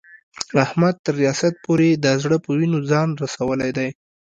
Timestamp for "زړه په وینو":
2.23-2.79